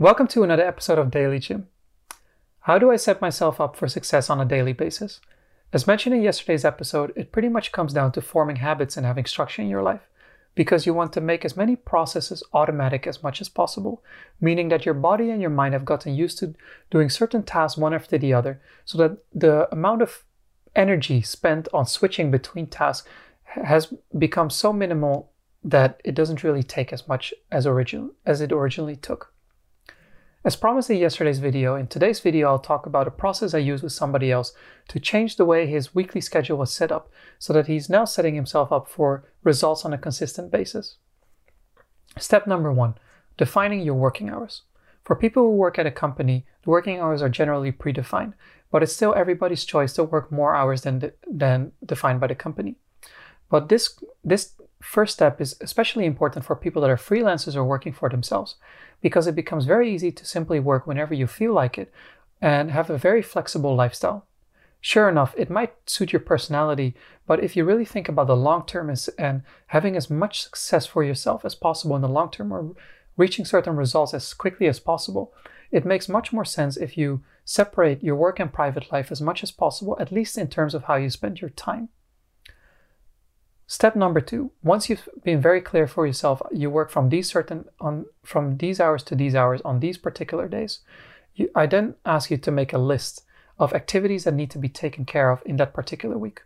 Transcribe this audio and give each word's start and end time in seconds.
Welcome 0.00 0.28
to 0.28 0.42
another 0.42 0.66
episode 0.66 0.96
of 0.98 1.10
Daily 1.10 1.38
Jim. 1.38 1.68
How 2.60 2.78
do 2.78 2.90
I 2.90 2.96
set 2.96 3.20
myself 3.20 3.60
up 3.60 3.76
for 3.76 3.86
success 3.86 4.30
on 4.30 4.40
a 4.40 4.46
daily 4.46 4.72
basis? 4.72 5.20
As 5.74 5.86
mentioned 5.86 6.14
in 6.14 6.22
yesterday's 6.22 6.64
episode, 6.64 7.12
it 7.16 7.32
pretty 7.32 7.50
much 7.50 7.70
comes 7.70 7.92
down 7.92 8.12
to 8.12 8.22
forming 8.22 8.56
habits 8.56 8.96
and 8.96 9.04
having 9.04 9.26
structure 9.26 9.60
in 9.60 9.68
your 9.68 9.82
life 9.82 10.08
because 10.54 10.86
you 10.86 10.94
want 10.94 11.12
to 11.12 11.20
make 11.20 11.44
as 11.44 11.54
many 11.54 11.76
processes 11.76 12.42
automatic 12.54 13.06
as 13.06 13.22
much 13.22 13.42
as 13.42 13.50
possible, 13.50 14.02
meaning 14.40 14.70
that 14.70 14.86
your 14.86 14.94
body 14.94 15.28
and 15.28 15.42
your 15.42 15.50
mind 15.50 15.74
have 15.74 15.84
gotten 15.84 16.14
used 16.14 16.38
to 16.38 16.54
doing 16.90 17.10
certain 17.10 17.42
tasks 17.42 17.76
one 17.76 17.92
after 17.92 18.16
the 18.16 18.32
other 18.32 18.58
so 18.86 18.96
that 18.96 19.18
the 19.34 19.68
amount 19.70 20.00
of 20.00 20.24
energy 20.74 21.20
spent 21.20 21.68
on 21.74 21.84
switching 21.84 22.30
between 22.30 22.66
tasks 22.66 23.06
has 23.44 23.92
become 24.16 24.48
so 24.48 24.72
minimal 24.72 25.30
that 25.62 26.00
it 26.06 26.14
doesn't 26.14 26.42
really 26.42 26.62
take 26.62 26.90
as 26.90 27.06
much 27.06 27.34
as 27.52 27.66
original 27.66 28.12
as 28.24 28.40
it 28.40 28.50
originally 28.50 28.96
took. 28.96 29.34
As 30.42 30.56
promised 30.56 30.88
in 30.88 30.96
yesterday's 30.96 31.38
video, 31.38 31.74
in 31.74 31.86
today's 31.86 32.20
video 32.20 32.48
I'll 32.48 32.58
talk 32.58 32.86
about 32.86 33.06
a 33.06 33.10
process 33.10 33.52
I 33.52 33.58
used 33.58 33.82
with 33.82 33.92
somebody 33.92 34.32
else 34.32 34.54
to 34.88 34.98
change 34.98 35.36
the 35.36 35.44
way 35.44 35.66
his 35.66 35.94
weekly 35.94 36.22
schedule 36.22 36.56
was 36.56 36.72
set 36.72 36.90
up 36.90 37.10
so 37.38 37.52
that 37.52 37.66
he's 37.66 37.90
now 37.90 38.06
setting 38.06 38.36
himself 38.36 38.72
up 38.72 38.88
for 38.88 39.24
results 39.44 39.84
on 39.84 39.92
a 39.92 39.98
consistent 39.98 40.50
basis. 40.50 40.96
Step 42.18 42.46
number 42.46 42.72
one, 42.72 42.94
defining 43.36 43.80
your 43.80 43.96
working 43.96 44.30
hours. 44.30 44.62
For 45.04 45.14
people 45.14 45.42
who 45.42 45.56
work 45.56 45.78
at 45.78 45.86
a 45.86 45.90
company, 45.90 46.46
the 46.62 46.70
working 46.70 47.00
hours 47.00 47.20
are 47.20 47.28
generally 47.28 47.70
predefined, 47.70 48.32
but 48.70 48.82
it's 48.82 48.96
still 48.96 49.14
everybody's 49.14 49.66
choice 49.66 49.92
to 49.94 50.04
work 50.04 50.32
more 50.32 50.54
hours 50.54 50.82
than, 50.82 51.12
than 51.30 51.72
defined 51.84 52.18
by 52.18 52.28
the 52.28 52.34
company. 52.34 52.76
But 53.50 53.68
this, 53.68 54.02
this 54.24 54.54
first 54.80 55.14
step 55.14 55.40
is 55.40 55.56
especially 55.60 56.06
important 56.06 56.44
for 56.44 56.56
people 56.56 56.82
that 56.82 56.90
are 56.90 56.96
freelancers 56.96 57.54
or 57.54 57.64
working 57.64 57.92
for 57.92 58.08
themselves 58.08 58.56
because 59.00 59.26
it 59.26 59.34
becomes 59.34 59.64
very 59.64 59.92
easy 59.92 60.10
to 60.12 60.24
simply 60.24 60.60
work 60.60 60.86
whenever 60.86 61.14
you 61.14 61.26
feel 61.26 61.52
like 61.52 61.78
it 61.78 61.92
and 62.40 62.70
have 62.70 62.90
a 62.90 62.98
very 62.98 63.22
flexible 63.22 63.74
lifestyle. 63.74 64.26
Sure 64.80 65.10
enough, 65.10 65.34
it 65.36 65.50
might 65.50 65.74
suit 65.84 66.12
your 66.12 66.20
personality, 66.20 66.94
but 67.26 67.44
if 67.44 67.54
you 67.54 67.64
really 67.64 67.84
think 67.84 68.08
about 68.08 68.26
the 68.26 68.36
long 68.36 68.64
term 68.64 68.92
and 69.18 69.42
having 69.66 69.94
as 69.94 70.08
much 70.08 70.42
success 70.42 70.86
for 70.86 71.04
yourself 71.04 71.44
as 71.44 71.54
possible 71.54 71.94
in 71.96 72.02
the 72.02 72.08
long 72.08 72.30
term 72.30 72.50
or 72.50 72.74
reaching 73.18 73.44
certain 73.44 73.76
results 73.76 74.14
as 74.14 74.32
quickly 74.32 74.66
as 74.66 74.80
possible, 74.80 75.34
it 75.70 75.84
makes 75.84 76.08
much 76.08 76.32
more 76.32 76.46
sense 76.46 76.78
if 76.78 76.96
you 76.96 77.22
separate 77.44 78.02
your 78.02 78.16
work 78.16 78.40
and 78.40 78.52
private 78.52 78.90
life 78.90 79.12
as 79.12 79.20
much 79.20 79.42
as 79.42 79.50
possible, 79.50 79.96
at 80.00 80.10
least 80.12 80.38
in 80.38 80.48
terms 80.48 80.74
of 80.74 80.84
how 80.84 80.96
you 80.96 81.10
spend 81.10 81.42
your 81.42 81.50
time. 81.50 81.90
Step 83.70 83.94
number 83.94 84.20
two, 84.20 84.50
once 84.64 84.90
you've 84.90 85.08
been 85.22 85.40
very 85.40 85.60
clear 85.60 85.86
for 85.86 86.04
yourself, 86.04 86.42
you 86.50 86.68
work 86.68 86.90
from 86.90 87.08
these 87.08 87.28
certain 87.28 87.66
on 87.80 88.04
from 88.24 88.56
these 88.56 88.80
hours 88.80 89.04
to 89.04 89.14
these 89.14 89.36
hours 89.36 89.60
on 89.60 89.78
these 89.78 89.96
particular 89.96 90.48
days. 90.48 90.80
You, 91.36 91.50
I 91.54 91.66
then 91.66 91.94
ask 92.04 92.32
you 92.32 92.36
to 92.36 92.50
make 92.50 92.72
a 92.72 92.78
list 92.78 93.22
of 93.60 93.72
activities 93.72 94.24
that 94.24 94.34
need 94.34 94.50
to 94.50 94.58
be 94.58 94.68
taken 94.68 95.04
care 95.04 95.30
of 95.30 95.40
in 95.46 95.56
that 95.58 95.72
particular 95.72 96.18
week. 96.18 96.42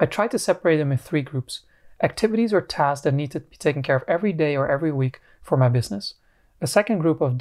I 0.00 0.06
try 0.06 0.26
to 0.26 0.40
separate 0.40 0.78
them 0.78 0.90
in 0.90 0.98
three 0.98 1.22
groups. 1.22 1.60
Activities 2.02 2.52
or 2.52 2.60
tasks 2.60 3.04
that 3.04 3.14
need 3.14 3.30
to 3.30 3.38
be 3.38 3.56
taken 3.56 3.84
care 3.84 3.94
of 3.94 4.04
every 4.08 4.32
day 4.32 4.56
or 4.56 4.68
every 4.68 4.90
week 4.90 5.20
for 5.42 5.56
my 5.56 5.68
business. 5.68 6.14
A 6.60 6.66
second 6.66 6.98
group 6.98 7.20
of 7.20 7.40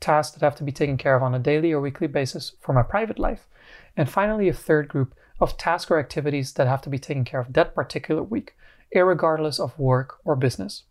tasks 0.00 0.36
that 0.36 0.44
have 0.44 0.56
to 0.56 0.64
be 0.64 0.70
taken 0.70 0.98
care 0.98 1.16
of 1.16 1.22
on 1.22 1.34
a 1.34 1.38
daily 1.38 1.72
or 1.72 1.80
weekly 1.80 2.08
basis 2.08 2.52
for 2.60 2.74
my 2.74 2.82
private 2.82 3.18
life. 3.18 3.46
And 3.96 4.10
finally, 4.10 4.50
a 4.50 4.52
third 4.52 4.86
group 4.86 5.14
of 5.40 5.56
tasks 5.56 5.90
or 5.90 5.98
activities 5.98 6.52
that 6.54 6.66
have 6.66 6.82
to 6.82 6.90
be 6.90 6.98
taken 6.98 7.24
care 7.24 7.40
of 7.40 7.52
that 7.52 7.74
particular 7.74 8.22
week 8.22 8.54
regardless 8.94 9.58
of 9.58 9.78
work 9.78 10.18
or 10.24 10.36
business. 10.36 10.84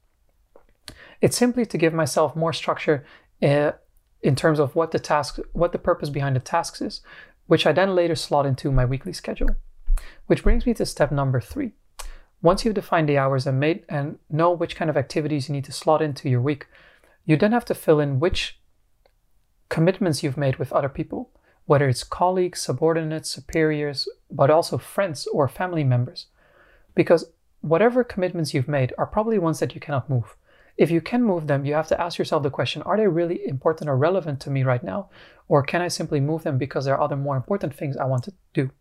It's 1.21 1.37
simply 1.37 1.65
to 1.65 1.77
give 1.77 1.93
myself 1.93 2.35
more 2.35 2.53
structure 2.53 3.05
uh, 3.41 3.71
in 4.21 4.35
terms 4.35 4.59
of 4.59 4.75
what 4.75 4.91
the 4.91 4.99
task, 4.99 5.39
what 5.53 5.71
the 5.71 5.79
purpose 5.79 6.09
behind 6.09 6.35
the 6.35 6.39
tasks 6.39 6.81
is, 6.81 7.01
which 7.47 7.65
I 7.65 7.71
then 7.71 7.95
later 7.95 8.15
slot 8.15 8.45
into 8.45 8.71
my 8.71 8.85
weekly 8.85 9.13
schedule. 9.13 9.55
Which 10.27 10.43
brings 10.43 10.65
me 10.65 10.73
to 10.75 10.85
step 10.85 11.11
number 11.11 11.39
three. 11.39 11.71
Once 12.41 12.65
you've 12.65 12.75
defined 12.75 13.09
the 13.09 13.17
hours 13.17 13.47
and 13.47 13.59
made 13.59 13.83
and 13.89 14.19
know 14.29 14.51
which 14.51 14.75
kind 14.75 14.89
of 14.89 14.97
activities 14.97 15.47
you 15.47 15.53
need 15.53 15.65
to 15.65 15.71
slot 15.71 16.01
into 16.01 16.29
your 16.29 16.41
week, 16.41 16.67
you 17.25 17.37
then 17.37 17.53
have 17.53 17.65
to 17.65 17.73
fill 17.73 17.99
in 17.99 18.19
which 18.19 18.59
commitments 19.69 20.21
you've 20.21 20.37
made 20.37 20.57
with 20.57 20.71
other 20.73 20.89
people, 20.89 21.31
whether 21.65 21.89
it's 21.89 22.03
colleagues, 22.03 22.61
subordinates, 22.61 23.29
superiors, 23.29 24.07
but 24.29 24.49
also 24.49 24.77
friends 24.77 25.27
or 25.27 25.47
family 25.47 25.83
members. 25.83 26.27
Because 26.93 27.31
whatever 27.61 28.03
commitments 28.03 28.53
you've 28.53 28.67
made 28.67 28.93
are 28.97 29.07
probably 29.07 29.39
ones 29.39 29.59
that 29.59 29.73
you 29.73 29.81
cannot 29.81 30.09
move. 30.09 30.35
If 30.77 30.91
you 30.91 31.01
can 31.01 31.23
move 31.23 31.47
them, 31.47 31.65
you 31.65 31.73
have 31.73 31.87
to 31.87 31.99
ask 31.99 32.17
yourself 32.19 32.43
the 32.43 32.49
question 32.49 32.81
are 32.83 32.97
they 32.97 33.07
really 33.07 33.45
important 33.47 33.89
or 33.89 33.97
relevant 33.97 34.39
to 34.41 34.49
me 34.49 34.63
right 34.63 34.83
now? 34.83 35.09
Or 35.47 35.63
can 35.63 35.81
I 35.81 35.87
simply 35.87 36.19
move 36.19 36.43
them 36.43 36.57
because 36.57 36.85
there 36.85 36.95
are 36.95 37.01
other 37.01 37.15
more 37.15 37.37
important 37.37 37.73
things 37.73 37.97
I 37.97 38.05
want 38.05 38.23
to 38.25 38.33
do? 38.53 38.71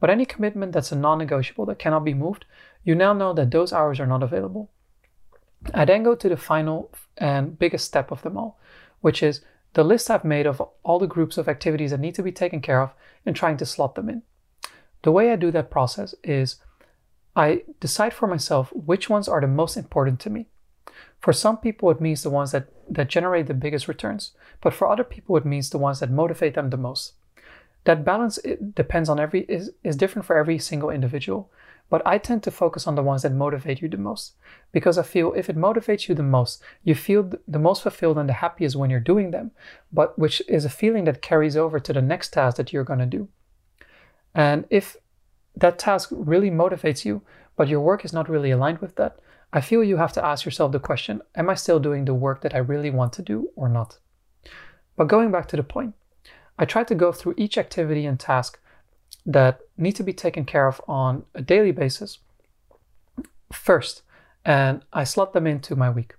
But 0.00 0.10
any 0.10 0.26
commitment 0.26 0.72
that's 0.72 0.92
a 0.92 0.96
non 0.96 1.18
negotiable 1.18 1.66
that 1.66 1.78
cannot 1.78 2.04
be 2.04 2.14
moved, 2.14 2.44
you 2.84 2.94
now 2.94 3.12
know 3.12 3.32
that 3.32 3.50
those 3.50 3.72
hours 3.72 3.98
are 3.98 4.06
not 4.06 4.22
available. 4.22 4.70
I 5.72 5.84
then 5.84 6.02
go 6.02 6.14
to 6.14 6.28
the 6.28 6.36
final 6.36 6.90
and 7.16 7.58
biggest 7.58 7.86
step 7.86 8.10
of 8.10 8.22
them 8.22 8.36
all, 8.36 8.58
which 9.00 9.22
is 9.22 9.40
the 9.74 9.84
list 9.84 10.10
I've 10.10 10.24
made 10.24 10.46
of 10.46 10.62
all 10.82 10.98
the 10.98 11.06
groups 11.06 11.36
of 11.36 11.48
activities 11.48 11.90
that 11.90 12.00
need 12.00 12.14
to 12.14 12.22
be 12.22 12.32
taken 12.32 12.60
care 12.60 12.80
of 12.80 12.94
and 13.26 13.36
trying 13.36 13.56
to 13.58 13.66
slot 13.66 13.94
them 13.94 14.08
in. 14.08 14.22
The 15.02 15.12
way 15.12 15.30
I 15.30 15.36
do 15.36 15.50
that 15.50 15.70
process 15.70 16.14
is 16.24 16.56
I 17.36 17.64
decide 17.80 18.14
for 18.14 18.26
myself 18.26 18.72
which 18.72 19.10
ones 19.10 19.28
are 19.28 19.40
the 19.40 19.46
most 19.46 19.76
important 19.76 20.20
to 20.20 20.30
me. 20.30 20.46
For 21.20 21.32
some 21.32 21.58
people, 21.58 21.90
it 21.90 22.00
means 22.00 22.22
the 22.22 22.30
ones 22.30 22.52
that, 22.52 22.68
that 22.88 23.08
generate 23.08 23.46
the 23.46 23.54
biggest 23.54 23.88
returns, 23.88 24.32
but 24.60 24.74
for 24.74 24.88
other 24.88 25.04
people, 25.04 25.36
it 25.36 25.44
means 25.44 25.70
the 25.70 25.78
ones 25.78 26.00
that 26.00 26.10
motivate 26.10 26.54
them 26.54 26.70
the 26.70 26.76
most. 26.76 27.14
That 27.84 28.04
balance 28.04 28.38
depends 28.74 29.08
on 29.08 29.18
every 29.18 29.42
is, 29.42 29.72
is 29.82 29.96
different 29.96 30.26
for 30.26 30.36
every 30.36 30.58
single 30.58 30.90
individual, 30.90 31.50
but 31.90 32.02
I 32.06 32.18
tend 32.18 32.42
to 32.42 32.50
focus 32.50 32.86
on 32.86 32.94
the 32.94 33.02
ones 33.02 33.22
that 33.22 33.32
motivate 33.32 33.80
you 33.80 33.88
the 33.88 33.96
most 33.96 34.34
because 34.72 34.98
I 34.98 35.02
feel 35.02 35.32
if 35.34 35.48
it 35.48 35.56
motivates 35.56 36.08
you 36.08 36.14
the 36.14 36.22
most, 36.22 36.62
you 36.82 36.94
feel 36.94 37.30
the 37.46 37.58
most 37.58 37.82
fulfilled 37.82 38.18
and 38.18 38.28
the 38.28 38.34
happiest 38.34 38.76
when 38.76 38.90
you're 38.90 39.00
doing 39.00 39.30
them, 39.30 39.50
but 39.92 40.18
which 40.18 40.42
is 40.48 40.64
a 40.64 40.70
feeling 40.70 41.04
that 41.04 41.22
carries 41.22 41.56
over 41.56 41.78
to 41.78 41.92
the 41.92 42.02
next 42.02 42.32
task 42.32 42.56
that 42.56 42.72
you're 42.72 42.84
going 42.84 42.98
to 42.98 43.06
do. 43.06 43.28
And 44.34 44.64
if 44.70 44.96
that 45.56 45.78
task 45.78 46.08
really 46.10 46.50
motivates 46.50 47.04
you, 47.04 47.22
but 47.56 47.68
your 47.68 47.80
work 47.80 48.04
is 48.04 48.12
not 48.12 48.28
really 48.28 48.50
aligned 48.50 48.78
with 48.78 48.96
that, 48.96 49.18
I 49.52 49.60
feel 49.60 49.84
you 49.84 49.98
have 49.98 50.12
to 50.14 50.24
ask 50.24 50.44
yourself 50.44 50.72
the 50.72 50.80
question 50.80 51.22
Am 51.36 51.48
I 51.48 51.54
still 51.54 51.78
doing 51.78 52.06
the 52.06 52.14
work 52.14 52.40
that 52.40 52.54
I 52.54 52.58
really 52.58 52.90
want 52.90 53.12
to 53.14 53.22
do 53.22 53.50
or 53.54 53.68
not? 53.68 53.98
But 54.96 55.08
going 55.08 55.30
back 55.30 55.46
to 55.48 55.56
the 55.56 55.62
point, 55.62 55.94
I 56.58 56.64
try 56.64 56.82
to 56.84 56.94
go 56.94 57.12
through 57.12 57.34
each 57.36 57.56
activity 57.56 58.04
and 58.06 58.18
task 58.18 58.60
that 59.26 59.60
need 59.76 59.96
to 59.96 60.02
be 60.02 60.12
taken 60.12 60.44
care 60.44 60.66
of 60.66 60.80
on 60.86 61.24
a 61.34 61.42
daily 61.42 61.72
basis 61.72 62.18
first, 63.52 64.02
and 64.44 64.84
I 64.92 65.04
slot 65.04 65.32
them 65.32 65.46
into 65.46 65.76
my 65.76 65.90
week. 65.90 66.14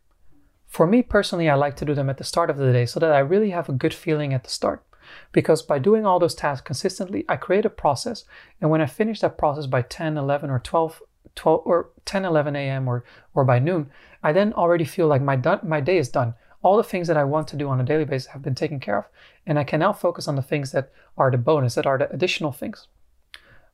For 0.68 0.88
me 0.88 1.02
personally, 1.04 1.50
I 1.50 1.56
like 1.56 1.76
to 1.78 1.86
do 1.86 1.94
them 1.94 2.10
at 2.10 2.18
the 2.18 2.24
start 2.24 2.50
of 2.50 2.58
the 2.58 2.74
day 2.74 2.86
so 2.86 3.00
that 3.00 3.12
I 3.12 3.20
really 3.20 3.52
have 3.52 3.70
a 3.70 3.74
good 3.74 3.94
feeling 3.94 4.34
at 4.34 4.44
the 4.44 4.50
start. 4.50 4.84
Because 5.32 5.62
by 5.62 5.80
doing 5.80 6.06
all 6.06 6.20
those 6.20 6.36
tasks 6.36 6.66
consistently, 6.66 7.24
I 7.30 7.36
create 7.38 7.66
a 7.66 7.70
process. 7.70 8.26
And 8.60 8.70
when 8.70 8.82
I 8.82 8.88
finish 8.88 9.20
that 9.22 9.38
process 9.38 9.68
by 9.68 9.84
10, 9.84 10.18
11, 10.18 10.50
or 10.50 10.60
12, 10.60 11.02
12 11.36 11.62
or 11.66 11.90
10, 12.06 12.26
11 12.26 12.56
a.m. 12.56 12.88
or, 12.88 13.04
or 13.34 13.46
by 13.46 13.60
noon, 13.60 13.90
I 14.24 14.34
then 14.34 14.52
already 14.54 14.84
feel 14.84 15.08
like 15.08 15.22
my, 15.22 15.36
done, 15.36 15.60
my 15.64 15.80
day 15.80 15.98
is 15.98 16.10
done. 16.10 16.34
All 16.64 16.78
the 16.78 16.84
things 16.84 17.08
that 17.08 17.18
I 17.18 17.24
want 17.24 17.48
to 17.50 17.56
do 17.56 17.70
on 17.70 17.80
a 17.80 17.84
daily 17.84 18.06
basis 18.06 18.32
have 18.32 18.42
been 18.42 18.56
taken 18.56 18.80
care 18.80 18.98
of. 18.98 19.06
And 19.46 19.60
I 19.60 19.64
can 19.64 19.80
now 19.80 19.94
focus 19.94 20.28
on 20.28 20.36
the 20.36 20.42
things 20.42 20.72
that 20.72 20.92
are 21.18 21.30
the 21.30 21.38
bonus, 21.38 21.76
that 21.76 21.86
are 21.86 22.00
the 22.00 22.12
additional 22.12 22.52
things. 22.52 22.88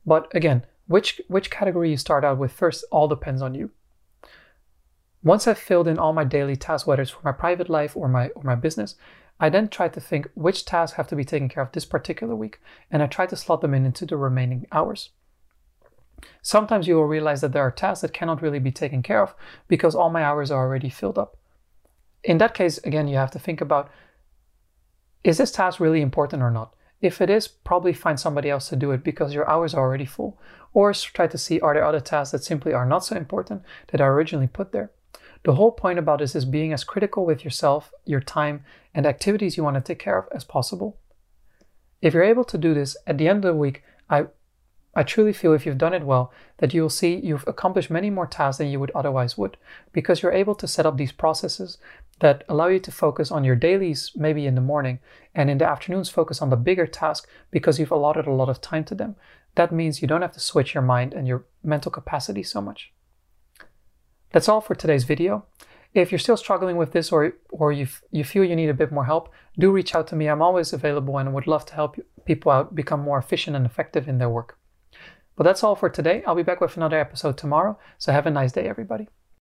But 0.04 0.30
again, 0.34 0.64
which, 0.86 1.20
which 1.28 1.50
category 1.50 1.90
you 1.90 1.96
start 1.96 2.24
out 2.24 2.38
with 2.38 2.52
first 2.52 2.84
all 2.90 3.08
depends 3.08 3.42
on 3.42 3.54
you. 3.54 3.70
Once 5.22 5.46
I've 5.46 5.58
filled 5.58 5.86
in 5.86 5.98
all 5.98 6.12
my 6.12 6.24
daily 6.24 6.56
tasks, 6.56 6.86
whether 6.86 7.02
it's 7.02 7.12
for 7.12 7.22
my 7.22 7.32
private 7.32 7.70
life 7.70 7.96
or 7.96 8.08
my, 8.08 8.28
or 8.30 8.42
my 8.42 8.56
business, 8.56 8.96
I 9.38 9.48
then 9.48 9.68
try 9.68 9.88
to 9.88 10.00
think 10.00 10.28
which 10.34 10.64
tasks 10.64 10.96
have 10.96 11.08
to 11.08 11.16
be 11.16 11.24
taken 11.24 11.48
care 11.48 11.62
of 11.62 11.72
this 11.72 11.84
particular 11.84 12.34
week, 12.34 12.60
and 12.90 13.02
I 13.02 13.06
try 13.06 13.26
to 13.26 13.36
slot 13.36 13.60
them 13.60 13.74
in 13.74 13.86
into 13.86 14.04
the 14.04 14.16
remaining 14.16 14.66
hours. 14.72 15.10
Sometimes 16.42 16.86
you 16.86 16.96
will 16.96 17.06
realize 17.06 17.40
that 17.40 17.52
there 17.52 17.62
are 17.62 17.70
tasks 17.70 18.02
that 18.02 18.12
cannot 18.12 18.42
really 18.42 18.58
be 18.58 18.70
taken 18.70 19.02
care 19.02 19.22
of 19.22 19.34
because 19.68 19.94
all 19.94 20.10
my 20.10 20.22
hours 20.22 20.50
are 20.50 20.64
already 20.64 20.88
filled 20.88 21.18
up. 21.18 21.36
In 22.24 22.38
that 22.38 22.54
case, 22.54 22.78
again, 22.78 23.08
you 23.08 23.16
have 23.16 23.30
to 23.32 23.38
think 23.38 23.60
about 23.60 23.90
is 25.24 25.38
this 25.38 25.52
task 25.52 25.78
really 25.78 26.00
important 26.00 26.42
or 26.42 26.50
not? 26.50 26.74
If 27.02 27.20
it 27.20 27.28
is, 27.28 27.48
probably 27.48 27.92
find 27.92 28.18
somebody 28.18 28.48
else 28.48 28.68
to 28.68 28.76
do 28.76 28.92
it 28.92 29.02
because 29.02 29.34
your 29.34 29.50
hours 29.50 29.74
are 29.74 29.82
already 29.82 30.06
full. 30.06 30.40
Or 30.72 30.94
try 30.94 31.26
to 31.26 31.36
see 31.36 31.60
are 31.60 31.74
there 31.74 31.84
other 31.84 32.00
tasks 32.00 32.30
that 32.30 32.44
simply 32.44 32.72
are 32.72 32.86
not 32.86 33.04
so 33.04 33.16
important 33.16 33.62
that 33.88 34.00
are 34.00 34.14
originally 34.14 34.46
put 34.46 34.70
there. 34.70 34.92
The 35.44 35.56
whole 35.56 35.72
point 35.72 35.98
about 35.98 36.20
this 36.20 36.36
is 36.36 36.44
being 36.44 36.72
as 36.72 36.84
critical 36.84 37.26
with 37.26 37.44
yourself, 37.44 37.90
your 38.04 38.20
time, 38.20 38.64
and 38.94 39.04
activities 39.04 39.56
you 39.56 39.64
want 39.64 39.74
to 39.74 39.80
take 39.80 39.98
care 39.98 40.16
of 40.16 40.28
as 40.32 40.44
possible. 40.44 40.96
If 42.00 42.14
you're 42.14 42.22
able 42.22 42.44
to 42.44 42.56
do 42.56 42.72
this 42.72 42.96
at 43.06 43.18
the 43.18 43.26
end 43.28 43.44
of 43.44 43.52
the 43.52 43.58
week, 43.58 43.82
I 44.08 44.26
I 44.94 45.02
truly 45.02 45.32
feel 45.32 45.54
if 45.54 45.64
you've 45.64 45.78
done 45.78 45.94
it 45.94 46.04
well 46.04 46.32
that 46.58 46.74
you'll 46.74 46.90
see 46.90 47.16
you've 47.16 47.46
accomplished 47.46 47.90
many 47.90 48.10
more 48.10 48.26
tasks 48.26 48.58
than 48.58 48.68
you 48.68 48.78
would 48.78 48.90
otherwise 48.94 49.38
would 49.38 49.56
because 49.92 50.22
you're 50.22 50.32
able 50.32 50.54
to 50.56 50.68
set 50.68 50.84
up 50.84 50.98
these 50.98 51.12
processes 51.12 51.78
that 52.20 52.44
allow 52.48 52.66
you 52.66 52.78
to 52.78 52.92
focus 52.92 53.30
on 53.30 53.42
your 53.42 53.56
dailies 53.56 54.12
maybe 54.14 54.46
in 54.46 54.54
the 54.54 54.60
morning 54.60 54.98
and 55.34 55.48
in 55.48 55.56
the 55.56 55.68
afternoons 55.68 56.10
focus 56.10 56.42
on 56.42 56.50
the 56.50 56.56
bigger 56.56 56.86
task 56.86 57.26
because 57.50 57.78
you've 57.78 57.90
allotted 57.90 58.26
a 58.26 58.32
lot 58.32 58.50
of 58.50 58.60
time 58.60 58.84
to 58.84 58.94
them. 58.94 59.16
That 59.54 59.72
means 59.72 60.02
you 60.02 60.08
don't 60.08 60.22
have 60.22 60.32
to 60.32 60.40
switch 60.40 60.74
your 60.74 60.82
mind 60.82 61.14
and 61.14 61.26
your 61.26 61.44
mental 61.64 61.90
capacity 61.90 62.42
so 62.42 62.60
much. 62.60 62.92
That's 64.32 64.48
all 64.48 64.60
for 64.60 64.74
today's 64.74 65.04
video. 65.04 65.46
If 65.94 66.12
you're 66.12 66.18
still 66.18 66.38
struggling 66.38 66.76
with 66.76 66.92
this 66.92 67.12
or, 67.12 67.34
or 67.50 67.72
you, 67.72 67.86
you 68.10 68.24
feel 68.24 68.44
you 68.44 68.56
need 68.56 68.70
a 68.70 68.74
bit 68.74 68.92
more 68.92 69.04
help, 69.04 69.30
do 69.58 69.70
reach 69.70 69.94
out 69.94 70.06
to 70.08 70.16
me. 70.16 70.26
I'm 70.26 70.40
always 70.40 70.72
available 70.72 71.18
and 71.18 71.34
would 71.34 71.46
love 71.46 71.66
to 71.66 71.74
help 71.74 71.96
people 72.24 72.52
out 72.52 72.74
become 72.74 73.00
more 73.00 73.18
efficient 73.18 73.56
and 73.56 73.66
effective 73.66 74.08
in 74.08 74.18
their 74.18 74.30
work. 74.30 74.58
But 75.42 75.48
that's 75.48 75.64
all 75.64 75.74
for 75.74 75.88
today. 75.90 76.22
I'll 76.24 76.36
be 76.36 76.44
back 76.44 76.60
with 76.60 76.76
another 76.76 77.00
episode 77.00 77.36
tomorrow. 77.36 77.76
So 77.98 78.12
have 78.12 78.26
a 78.26 78.30
nice 78.30 78.52
day, 78.52 78.68
everybody. 78.68 79.08